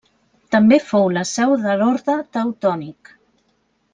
[0.53, 3.15] També fou la seu de l'Orde Teutònic.